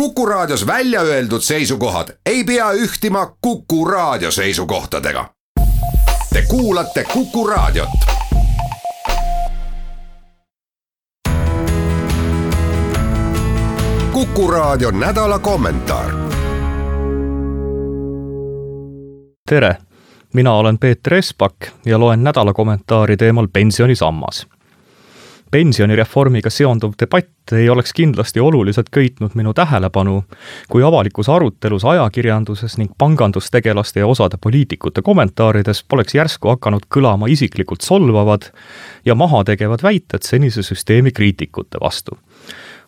Kuku 0.00 0.26
Raadios 0.26 0.66
välja 0.66 1.00
öeldud 1.00 1.40
seisukohad 1.40 2.08
ei 2.26 2.44
pea 2.44 2.72
ühtima 2.72 3.36
Kuku 3.40 3.84
Raadio 3.84 4.30
seisukohtadega. 4.30 5.30
Te 6.32 6.42
kuulate 6.48 7.04
Kuku 7.04 7.46
Raadiot. 7.46 7.88
kuku 14.12 14.50
Raadio 14.50 14.90
nädala 14.90 15.38
kommentaar. 15.38 16.10
tere, 19.50 19.76
mina 20.34 20.52
olen 20.52 20.78
Peeter 20.78 21.14
Espak 21.14 21.54
ja 21.86 22.00
loen 22.00 22.24
nädala 22.24 22.52
kommentaari 22.52 23.16
teemal 23.16 23.48
pensionisammas 23.52 24.46
pensionireformiga 25.50 26.50
seonduv 26.50 26.96
debatt 27.00 27.52
ei 27.54 27.68
oleks 27.70 27.92
kindlasti 27.94 28.40
oluliselt 28.40 28.90
köitnud 28.90 29.36
minu 29.38 29.54
tähelepanu, 29.54 30.24
kui 30.68 30.82
avalikus 30.82 31.28
arutelus 31.28 31.84
ajakirjanduses 31.84 32.78
ning 32.78 32.92
pangandustegelaste 32.98 34.00
ja 34.00 34.06
osade 34.06 34.38
poliitikute 34.42 35.02
kommentaarides 35.02 35.84
poleks 35.88 36.14
järsku 36.18 36.50
hakanud 36.54 36.88
kõlama 36.90 37.30
isiklikult 37.30 37.86
solvavad 37.86 38.50
ja 39.04 39.14
mahategevad 39.14 39.82
väited 39.86 40.26
senise 40.26 40.62
süsteemi 40.66 41.14
kriitikute 41.14 41.78
vastu. 41.80 42.18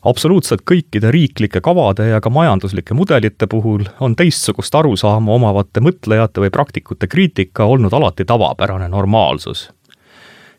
Absoluutselt 0.06 0.62
kõikide 0.62 1.10
riiklike 1.10 1.60
kavade 1.60 2.06
ja 2.08 2.20
ka 2.22 2.30
majanduslike 2.30 2.94
mudelite 2.94 3.46
puhul 3.50 3.86
on 4.00 4.14
teistsugust 4.16 4.74
arusaama 4.74 5.32
omavate 5.34 5.82
mõtlejate 5.82 6.44
või 6.44 6.54
praktikute 6.54 7.10
kriitika 7.10 7.66
olnud 7.66 7.94
alati 7.94 8.24
tavapärane 8.24 8.88
normaalsus 8.88 9.68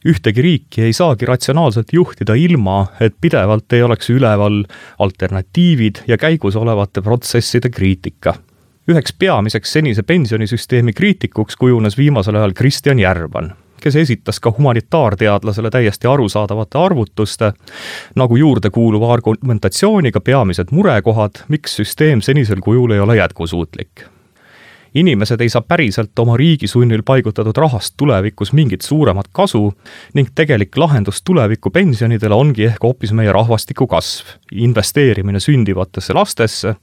ühtegi 0.07 0.41
riiki 0.41 0.83
ei 0.87 0.93
saagi 0.93 1.27
ratsionaalselt 1.27 1.93
juhtida 1.93 2.35
ilma, 2.39 2.87
et 3.01 3.15
pidevalt 3.21 3.73
ei 3.73 3.83
oleks 3.83 4.09
üleval 4.09 4.63
alternatiivid 4.99 6.03
ja 6.07 6.17
käigusolevate 6.17 7.01
protsesside 7.01 7.69
kriitika. 7.69 8.35
üheks 8.89 9.13
peamiseks 9.13 9.73
senise 9.73 10.03
pensionisüsteemi 10.03 10.93
kriitikuks 10.93 11.55
kujunes 11.55 11.97
viimasel 11.97 12.35
ajal 12.35 12.53
Kristjan 12.57 12.99
Järvan, 12.99 13.51
kes 13.81 13.95
esitas 13.95 14.39
ka 14.39 14.53
humanitaarteadlasele 14.57 15.69
täiesti 15.69 16.07
arusaadavate 16.07 16.77
arvutuste, 16.77 17.53
nagu 18.15 18.35
juurdekuuluva 18.35 19.13
argumentatsiooniga 19.13 20.19
peamised 20.19 20.71
murekohad, 20.71 21.43
miks 21.47 21.75
süsteem 21.75 22.21
senisel 22.21 22.63
kujul 22.65 22.91
ei 22.91 22.99
ole 22.99 23.17
jätkusuutlik 23.21 24.09
inimesed 24.93 25.41
ei 25.41 25.49
saa 25.49 25.61
päriselt 25.61 26.19
oma 26.19 26.37
riigi 26.37 26.67
sunnil 26.67 27.03
paigutatud 27.05 27.57
rahast 27.57 27.93
tulevikus 27.97 28.53
mingit 28.53 28.81
suuremat 28.81 29.29
kasu 29.31 29.73
ning 30.13 30.31
tegelik 30.35 30.77
lahendus 30.77 31.21
tuleviku 31.21 31.69
pensionidele 31.69 32.35
ongi 32.35 32.65
ehk 32.69 32.83
hoopis 32.83 33.13
meie 33.13 33.31
rahvastiku 33.31 33.87
kasv, 33.87 34.35
investeerimine 34.51 35.39
sündivatesse 35.39 36.13
lastesse 36.13 36.75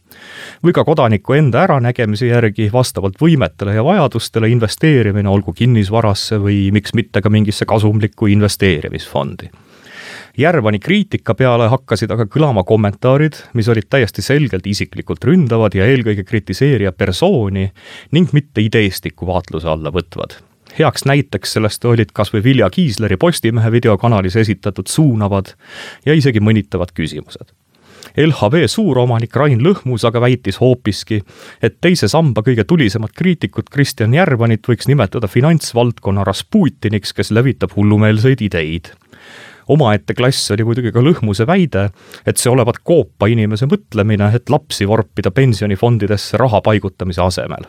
või 0.65 0.73
ka 0.77 0.85
kodaniku 0.85 1.37
enda 1.37 1.65
äranägemise 1.67 2.31
järgi 2.31 2.71
vastavalt 2.73 3.21
võimetele 3.21 3.77
ja 3.77 3.85
vajadustele 3.85 4.49
investeerimine, 4.55 5.29
olgu 5.29 5.53
kinnisvarasse 5.53 6.41
või 6.43 6.67
miks 6.73 6.95
mitte 6.95 7.23
ka 7.23 7.31
mingisse 7.33 7.67
kasumlikku 7.69 8.31
investeerimisfondi 8.33 9.51
Järvani 10.39 10.79
kriitika 10.79 11.33
peale 11.35 11.69
hakkasid 11.73 12.11
aga 12.13 12.27
kõlama 12.29 12.61
kommentaarid, 12.69 13.39
mis 13.57 13.71
olid 13.73 13.87
täiesti 13.89 14.21
selgelt 14.25 14.67
isiklikult 14.69 15.25
ründavad 15.25 15.75
ja 15.75 15.87
eelkõige 15.89 16.27
kritiseerija 16.29 16.93
persooni 16.93 17.71
ning 18.13 18.35
mitte 18.37 18.61
ideestiku 18.61 19.31
vaatluse 19.31 19.71
alla 19.73 19.93
võtvad 19.95 20.37
heaks 20.77 21.07
näiteks 21.09 21.55
sellest 21.57 21.85
olid 21.89 22.11
kas 22.13 22.33
või 22.35 22.43
Vilja 22.45 22.67
Kiisleri 22.71 23.17
Postimehe 23.17 23.71
videokanalis 23.73 24.37
esitatud 24.37 24.91
suunavad 24.93 25.55
ja 26.05 26.13
isegi 26.13 26.43
mõnitavad 26.45 26.93
küsimused. 26.93 27.49
LHV 28.17 28.67
suuromanik 28.69 29.35
Rain 29.37 29.61
Lõhmus 29.65 30.05
aga 30.09 30.21
väitis 30.21 30.61
hoopiski, 30.61 31.23
et 31.63 31.81
teise 31.81 32.09
samba 32.09 32.45
kõige 32.45 32.65
tulisemat 32.65 33.13
kriitikut 33.17 33.73
Kristjan 33.73 34.15
Järvanit 34.15 34.69
võiks 34.69 34.89
nimetada 34.89 35.29
finantsvaldkonna 35.29 36.25
Rasputiniks, 36.25 37.13
kes 37.17 37.33
levitab 37.33 37.73
hullumeelseid 37.77 38.45
ideid 38.47 38.93
omaette 39.69 40.15
klass 40.15 40.51
oli 40.55 40.65
muidugi 40.65 40.93
ka 40.93 41.03
Lõhmuse 41.05 41.47
väide, 41.47 41.89
et 42.27 42.37
see 42.37 42.53
olevat 42.53 42.83
koopa 42.85 43.31
inimese 43.33 43.69
mõtlemine, 43.71 44.31
et 44.35 44.51
lapsi 44.51 44.89
vorpida 44.89 45.31
pensionifondidesse 45.35 46.39
raha 46.41 46.63
paigutamise 46.65 47.23
asemel 47.23 47.67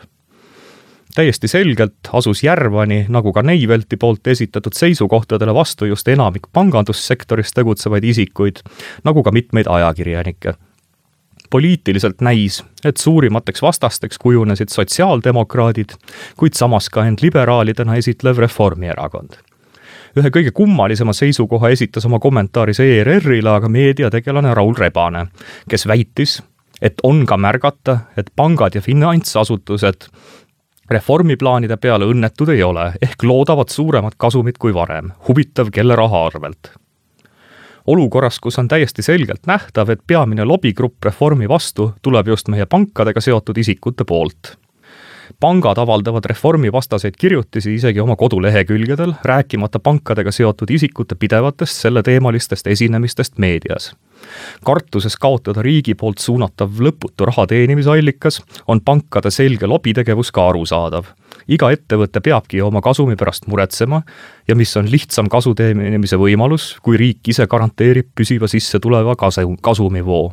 täiesti 1.18 1.48
selgelt 1.48 2.08
asus 2.12 2.44
Järvani, 2.44 3.06
nagu 3.08 3.32
ka 3.32 3.42
Neivelti 3.42 3.96
poolt 3.96 4.26
esitatud 4.30 4.76
seisukohtadele 4.76 5.54
vastu 5.54 5.88
just 5.88 6.08
enamik 6.08 6.46
pangandussektoris 6.52 7.50
tegutsevaid 7.56 8.04
isikuid, 8.04 8.62
nagu 9.04 9.22
ka 9.22 9.34
mitmeid 9.34 9.66
ajakirjanikke. 9.66 10.54
poliitiliselt 11.50 12.20
näis, 12.20 12.64
et 12.84 12.96
suurimateks 12.96 13.62
vastasteks 13.62 14.18
kujunesid 14.18 14.68
sotsiaaldemokraadid, 14.68 15.94
kuid 16.36 16.52
samas 16.54 16.90
ka 16.92 17.06
end 17.08 17.24
liberaalidena 17.24 17.96
esitlev 17.96 18.38
Reformierakond 18.38 19.47
ühe 20.16 20.30
kõige 20.30 20.52
kummalisema 20.54 21.12
seisukoha 21.12 21.72
esitas 21.74 22.06
oma 22.08 22.18
kommentaaris 22.18 22.80
ERR-ile 22.80 23.50
aga 23.50 23.68
meediategelane 23.68 24.54
Raul 24.54 24.74
Rebane, 24.78 25.26
kes 25.68 25.86
väitis, 25.86 26.38
et 26.82 27.00
on 27.02 27.26
ka 27.26 27.36
märgata, 27.36 27.98
et 28.16 28.30
pangad 28.36 28.74
ja 28.74 28.80
finantsasutused 28.80 30.08
reformiplaanide 30.90 31.76
peale 31.76 32.08
õnnetud 32.08 32.52
ei 32.54 32.62
ole, 32.62 32.92
ehk 33.02 33.24
loodavad 33.28 33.68
suuremat 33.68 34.16
kasumit 34.16 34.58
kui 34.58 34.74
varem. 34.74 35.12
huvitav, 35.28 35.70
kelle 35.72 35.96
raha 35.96 36.26
arvelt? 36.26 36.72
olukorras, 37.88 38.38
kus 38.40 38.58
on 38.58 38.68
täiesti 38.68 39.02
selgelt 39.02 39.46
nähtav, 39.46 39.90
et 39.90 40.00
peamine 40.06 40.44
lobigrupp 40.44 41.04
reformi 41.04 41.48
vastu 41.48 41.94
tuleb 42.02 42.28
just 42.28 42.48
meie 42.48 42.66
pankadega 42.66 43.20
seotud 43.20 43.58
isikute 43.58 44.04
poolt 44.04 44.58
pangad 45.40 45.78
avaldavad 45.78 46.24
reformivastaseid 46.24 47.14
kirjutisi 47.18 47.74
isegi 47.74 48.00
oma 48.00 48.16
kodulehekülgedel, 48.16 49.12
rääkimata 49.24 49.78
pankadega 49.78 50.32
seotud 50.32 50.70
isikute 50.70 51.14
pidevatest 51.14 51.82
selleteemalistest 51.84 52.66
esinemistest 52.66 53.38
meedias. 53.38 53.92
kartuses 54.64 55.16
kaotada 55.16 55.62
riigi 55.62 55.94
poolt 55.94 56.18
suunatav 56.18 56.80
lõputu 56.82 57.26
raha 57.26 57.46
teenimisallikas 57.46 58.40
on 58.66 58.80
pankade 58.80 59.30
selge 59.30 59.66
lobitegevus 59.66 60.32
ka 60.32 60.48
arusaadav. 60.48 61.04
iga 61.48 61.70
ettevõte 61.70 62.20
peabki 62.20 62.62
oma 62.62 62.80
kasumi 62.80 63.16
pärast 63.16 63.46
muretsema 63.46 64.02
ja 64.48 64.54
mis 64.54 64.76
on 64.76 64.90
lihtsam 64.90 65.28
kasu 65.28 65.54
teenimise 65.54 66.16
võimalus, 66.16 66.76
kui 66.82 66.96
riik 66.96 67.28
ise 67.28 67.46
garanteerib 67.46 68.10
püsiva 68.14 68.48
sissetuleva 68.48 69.16
kasu, 69.16 69.56
kasumivoo 69.62 70.32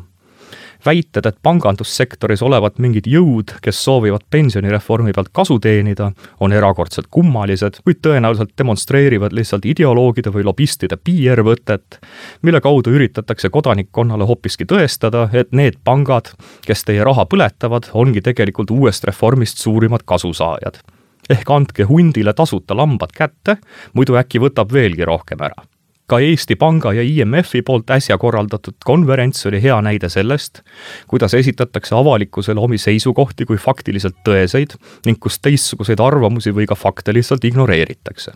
väited, 0.85 1.25
et 1.25 1.37
pangandussektoris 1.43 2.43
olevat 2.45 2.79
mingid 2.83 3.07
jõud, 3.09 3.55
kes 3.63 3.81
soovivad 3.85 4.25
pensionireformi 4.29 5.13
pealt 5.15 5.31
kasu 5.35 5.57
teenida, 5.59 6.11
on 6.39 6.53
erakordselt 6.53 7.07
kummalised, 7.11 7.81
kuid 7.85 8.01
tõenäoliselt 8.05 8.53
demonstreerivad 8.57 9.35
lihtsalt 9.35 9.65
ideoloogide 9.65 10.33
või 10.33 10.45
lobistide 10.47 10.97
PR-võtet, 10.97 11.99
mille 12.41 12.61
kaudu 12.61 12.95
üritatakse 12.95 13.49
kodanikkonnale 13.49 14.27
hoopiski 14.29 14.67
tõestada, 14.69 15.27
et 15.33 15.51
need 15.51 15.81
pangad, 15.83 16.33
kes 16.65 16.85
teie 16.87 17.03
raha 17.03 17.27
põletavad, 17.29 17.91
ongi 17.93 18.21
tegelikult 18.25 18.71
uuest 18.71 19.03
reformist 19.03 19.63
suurimad 19.63 20.05
kasusaajad. 20.05 20.83
ehk 21.29 21.49
andke 21.49 21.83
hundile 21.89 22.33
tasuta 22.33 22.77
lambad 22.77 23.09
kätte, 23.09 23.57
muidu 23.93 24.13
äkki 24.13 24.39
võtab 24.39 24.73
veelgi 24.73 25.05
rohkem 25.05 25.41
ära 25.41 25.65
ka 26.07 26.19
Eesti 26.21 26.55
Panga 26.55 26.93
ja 26.93 27.01
IMF-i 27.01 27.61
poolt 27.65 27.89
äsja 27.89 28.17
korraldatud 28.21 28.77
konverents 28.85 29.45
oli 29.49 29.61
hea 29.61 29.77
näide 29.81 30.09
sellest, 30.09 30.61
kuidas 31.09 31.33
esitatakse 31.33 31.95
avalikkusele 31.97 32.61
omi 32.61 32.77
seisukohti 32.81 33.47
kui 33.49 33.57
faktiliselt 33.61 34.19
tõeseid 34.27 34.75
ning 35.05 35.19
kus 35.21 35.39
teistsuguseid 35.41 36.01
arvamusi 36.01 36.53
või 36.53 36.67
ka 36.69 36.77
fakte 36.77 37.13
lihtsalt 37.13 37.45
ignoreeritakse. 37.45 38.31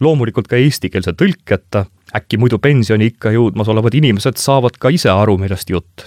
loomulikult 0.00 0.46
ka 0.48 0.56
eestikeelse 0.56 1.12
tõlketa, 1.18 1.84
äkki 2.14 2.38
muidu 2.38 2.58
pensioniikka 2.58 3.34
jõudmas 3.34 3.68
olevad 3.68 3.94
inimesed 3.94 4.38
saavad 4.38 4.78
ka 4.78 4.88
ise 4.94 5.10
aru, 5.10 5.38
millest 5.38 5.70
jutt 5.70 6.06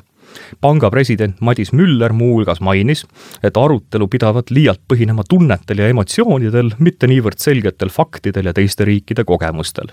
panga 0.61 0.89
president 0.89 1.41
Madis 1.41 1.73
Müller 1.73 2.13
muuhulgas 2.15 2.61
mainis, 2.61 3.03
et 3.43 3.57
arutelu 3.57 4.07
pidavat 4.07 4.49
liialt 4.49 4.79
põhinema 4.87 5.25
tunnetel 5.27 5.83
ja 5.83 5.89
emotsioonidel, 5.91 6.71
mitte 6.79 7.09
niivõrd 7.11 7.43
selgetel 7.43 7.91
faktidel 7.91 8.47
ja 8.47 8.53
teiste 8.55 8.87
riikide 8.87 9.27
kogemustel 9.27 9.91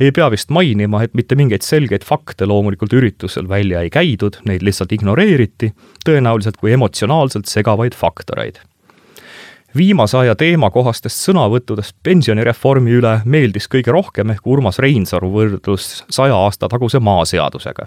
ei 0.00 0.12
pea 0.12 0.30
vist 0.30 0.50
mainima, 0.50 1.02
et 1.04 1.14
mitte 1.14 1.38
mingeid 1.38 1.66
selgeid 1.66 2.06
fakte 2.06 2.46
loomulikult 2.46 2.92
üritusel 2.96 3.48
välja 3.48 3.84
ei 3.84 3.90
käidud, 3.90 4.40
neid 4.48 4.64
lihtsalt 4.66 4.92
ignoreeriti, 4.92 5.72
tõenäoliselt 6.06 6.60
kui 6.60 6.72
emotsionaalselt 6.72 7.50
segavaid 7.50 7.94
faktoreid 7.94 8.60
viimase 9.76 10.18
aja 10.18 10.34
teemakohastest 10.34 11.22
sõnavõttudest 11.28 11.96
pensionireformi 12.02 12.94
üle 12.98 13.12
meeldis 13.24 13.68
kõige 13.70 13.94
rohkem 13.94 14.32
ehk 14.34 14.46
Urmas 14.50 14.80
Reinsalu 14.82 15.30
võrdlus 15.34 16.02
saja 16.10 16.36
aasta 16.36 16.68
taguse 16.68 16.98
maaseadusega. 16.98 17.86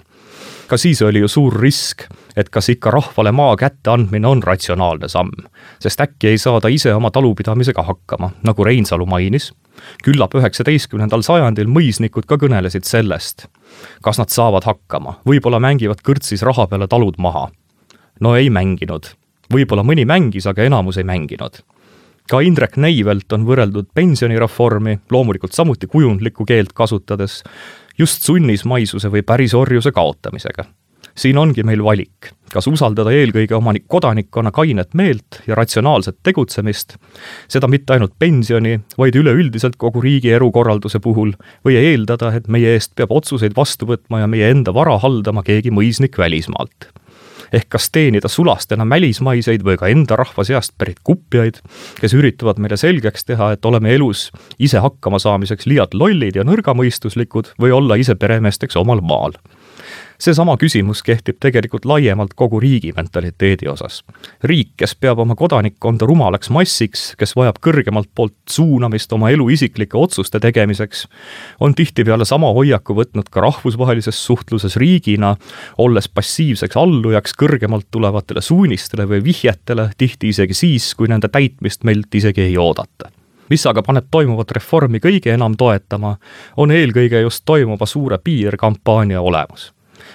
ka 0.68 0.78
siis 0.78 1.02
oli 1.02 1.20
ju 1.20 1.28
suur 1.28 1.60
risk, 1.62 2.08
et 2.36 2.50
kas 2.50 2.70
ikka 2.70 2.92
rahvale 2.92 3.32
maa 3.32 3.56
kätte 3.56 3.92
andmine 3.92 4.28
on 4.28 4.44
ratsionaalne 4.44 5.08
samm, 5.08 5.32
sest 5.80 6.02
äkki 6.02 6.28
ei 6.28 6.38
saa 6.38 6.62
ta 6.62 6.68
ise 6.68 6.94
oma 6.94 7.12
talupidamisega 7.12 7.84
hakkama, 7.84 8.32
nagu 8.44 8.64
Reinsalu 8.64 9.06
mainis 9.06 9.52
küllap 10.04 10.36
üheksateistkümnendal 10.38 11.24
sajandil 11.26 11.70
mõisnikud 11.72 12.28
ka 12.30 12.38
kõnelesid 12.42 12.88
sellest, 12.88 13.48
kas 14.06 14.20
nad 14.22 14.34
saavad 14.34 14.68
hakkama, 14.68 15.20
võib-olla 15.28 15.62
mängivad 15.64 16.04
kõrtsis 16.06 16.46
raha 16.46 16.68
peale 16.68 16.88
talud 16.88 17.18
maha. 17.18 17.50
no 18.20 18.36
ei 18.36 18.50
mänginud. 18.50 19.14
võib-olla 19.54 19.84
mõni 19.84 20.06
mängis, 20.06 20.48
aga 20.48 20.64
enamus 20.64 20.98
ei 20.98 21.04
mänginud. 21.04 21.64
ka 22.30 22.42
Indrek 22.42 22.78
Neivelt 22.78 23.34
on 23.34 23.46
võrreldud 23.46 23.88
pensionireformi, 23.94 25.00
loomulikult 25.12 25.54
samuti 25.54 25.88
kujundlikku 25.88 26.46
keelt 26.46 26.74
kasutades, 26.74 27.44
just 27.98 28.22
sunnismaisuse 28.22 29.10
või 29.10 29.22
pärisorjuse 29.22 29.92
kaotamisega 29.92 30.66
siin 31.16 31.38
ongi 31.38 31.64
meil 31.64 31.84
valik, 31.84 32.32
kas 32.54 32.68
usaldada 32.70 33.14
eelkõige 33.14 33.56
oma 33.58 33.74
kodanikkonna 33.88 34.52
kainet 34.54 34.94
meelt 34.98 35.42
ja 35.48 35.58
ratsionaalset 35.58 36.20
tegutsemist, 36.24 36.98
seda 37.52 37.70
mitte 37.70 37.96
ainult 37.96 38.16
pensioni, 38.20 38.80
vaid 38.98 39.18
üleüldiselt 39.20 39.78
kogu 39.82 40.02
riigi 40.02 40.34
elukorralduse 40.34 41.02
puhul, 41.04 41.34
või 41.66 41.78
eeldada, 41.82 42.34
et 42.38 42.50
meie 42.50 42.76
eest 42.78 42.94
peab 42.98 43.14
otsuseid 43.14 43.56
vastu 43.58 43.90
võtma 43.90 44.24
ja 44.24 44.28
meie 44.30 44.50
enda 44.54 44.74
vara 44.74 44.98
haldama 45.02 45.46
keegi 45.46 45.74
mõisnik 45.74 46.18
välismaalt. 46.18 46.92
Ehk 47.54 47.68
kas 47.70 47.92
teenida 47.94 48.30
sulastena 48.34 48.86
välismaiseid 48.90 49.62
või 49.62 49.78
ka 49.78 49.86
enda 49.94 50.16
rahva 50.18 50.42
seast 50.42 50.74
pärit 50.82 51.04
kupjaid, 51.06 51.60
kes 52.00 52.16
üritavad 52.18 52.58
meile 52.58 52.80
selgeks 52.82 53.28
teha, 53.30 53.52
et 53.54 53.66
oleme 53.70 53.94
elus 53.94 54.32
ise 54.58 54.82
hakkama 54.82 55.20
saamiseks 55.22 55.70
liialt 55.70 55.94
lollid 55.94 56.40
ja 56.40 56.46
nõrgamõistuslikud 56.50 57.54
või 57.62 57.76
olla 57.78 58.00
ise 58.02 58.18
peremeesteks 58.18 58.80
omal 58.82 59.06
maal 59.06 59.38
seesama 60.24 60.56
küsimus 60.58 61.02
kehtib 61.04 61.38
tegelikult 61.44 61.86
laiemalt 61.86 62.34
kogu 62.36 62.60
riigi 62.60 62.94
mentaliteedi 62.96 63.68
osas. 63.68 64.04
riik, 64.44 64.74
kes 64.78 64.96
peab 64.96 65.20
oma 65.20 65.36
kodanikkonda 65.36 66.06
rumalaks 66.06 66.50
massiks, 66.50 67.14
kes 67.20 67.36
vajab 67.36 67.60
kõrgemalt 67.64 68.10
poolt 68.16 68.36
suunamist 68.50 69.14
oma 69.14 69.30
elu 69.34 69.50
isiklike 69.50 69.98
otsuste 69.98 70.40
tegemiseks, 70.40 71.08
on 71.60 71.76
tihtipeale 71.76 72.26
sama 72.26 72.54
hoiaku 72.54 72.96
võtnud 72.96 73.30
ka 73.32 73.44
rahvusvahelises 73.44 74.26
suhtluses 74.26 74.78
riigina, 74.80 75.36
olles 75.78 76.08
passiivseks 76.08 76.78
allujaks 76.80 77.36
kõrgemalt 77.40 77.90
tulevatele 77.92 78.42
suunistele 78.42 79.08
või 79.10 79.24
vihjetele, 79.24 79.90
tihti 79.98 80.32
isegi 80.32 80.54
siis, 80.54 80.94
kui 80.96 81.12
nende 81.12 81.28
täitmist 81.28 81.84
meilt 81.84 82.16
isegi 82.16 82.48
ei 82.48 82.58
oodata 82.58 83.12
mis 83.50 83.66
aga 83.68 83.84
paneb 83.86 84.08
toimuvat 84.12 84.52
reformi 84.56 85.02
kõige 85.04 85.34
enam 85.34 85.54
toetama, 85.60 86.16
on 86.58 86.72
eelkõige 86.72 87.20
just 87.22 87.44
toimuva 87.46 87.86
suure 87.86 88.18
PR-kampaania 88.24 89.22
olemus 89.22 89.74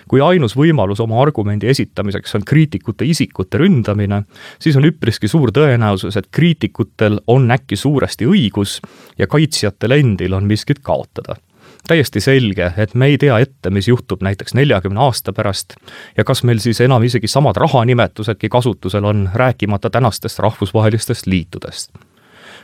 kui 0.08 0.22
ainus 0.24 0.56
võimalus 0.56 1.00
oma 1.04 1.20
argumendi 1.22 1.68
esitamiseks 1.70 2.38
on 2.38 2.46
kriitikute 2.48 3.06
isikute 3.08 3.60
ründamine, 3.60 4.22
siis 4.58 4.76
on 4.78 4.88
üpriski 4.88 5.28
suur 5.28 5.52
tõenäosus, 5.54 6.16
et 6.18 6.30
kriitikutel 6.32 7.20
on 7.26 7.50
äkki 7.54 7.76
suuresti 7.76 8.28
õigus 8.28 8.78
ja 9.18 9.28
kaitsjatel 9.30 9.98
endil 9.98 10.34
on 10.38 10.48
miskit 10.48 10.82
kaotada. 10.82 11.38
Täiesti 11.88 12.20
selge, 12.20 12.72
et 12.76 12.94
me 12.98 13.06
ei 13.08 13.18
tea 13.20 13.38
ette, 13.40 13.70
mis 13.70 13.86
juhtub 13.88 14.22
näiteks 14.24 14.56
neljakümne 14.58 15.00
aasta 15.00 15.32
pärast 15.32 15.76
ja 16.16 16.24
kas 16.26 16.42
meil 16.44 16.60
siis 16.60 16.80
enam 16.84 17.04
isegi 17.06 17.30
samad 17.30 17.56
rahanimetusedki 17.56 18.50
kasutusel 18.52 19.06
on, 19.08 19.28
rääkimata 19.34 19.90
tänastest 19.90 20.42
rahvusvahelistest 20.44 21.26
liitudest. 21.30 21.92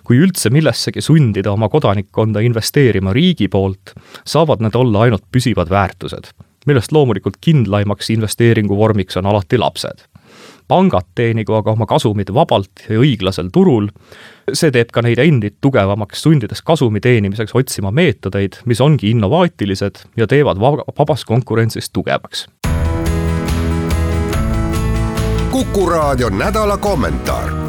Kui 0.04 0.18
üldse 0.20 0.50
millessegi 0.52 1.00
sundida 1.00 1.54
oma 1.54 1.70
kodanikkonda 1.72 2.42
investeerima 2.44 3.14
riigi 3.16 3.48
poolt, 3.48 3.94
saavad 4.26 4.60
need 4.60 4.76
olla 4.76 5.06
ainult 5.06 5.24
püsivad 5.32 5.72
väärtused 5.72 6.34
millest 6.64 6.92
loomulikult 6.92 7.36
kindlaimaks 7.40 8.10
investeeringuvormiks 8.10 9.16
on 9.16 9.26
alati 9.26 9.58
lapsed. 9.58 10.04
pangad 10.68 11.04
teenigu 11.14 11.52
aga 11.54 11.74
oma 11.74 11.86
kasumit 11.86 12.30
vabalt 12.34 12.86
ja 12.88 12.96
õiglasel 12.98 13.50
turul, 13.52 13.90
see 14.52 14.70
teeb 14.72 14.94
ka 14.96 15.02
neid 15.04 15.20
endid 15.20 15.58
tugevamaks, 15.60 16.22
sundides 16.22 16.62
kasumi 16.64 17.00
teenimiseks 17.04 17.52
otsima 17.54 17.90
meetodeid, 17.90 18.62
mis 18.64 18.80
ongi 18.80 19.10
innovaatilised 19.10 20.06
ja 20.16 20.26
teevad 20.26 20.58
vabas 20.58 21.24
konkurentsis 21.24 21.90
tugevaks. 21.90 22.48
kuku 25.54 25.86
raadio 25.86 26.30
nädala 26.30 26.76
kommentaar 26.76 27.63